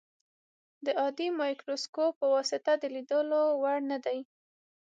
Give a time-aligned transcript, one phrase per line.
[0.85, 4.19] د عادي مایکروسکوپ په واسطه د لیدلو وړ نه دي.